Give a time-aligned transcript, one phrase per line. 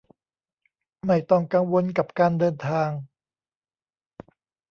[1.05, 2.89] ไม่ต้องกังวลกับการเดินทาง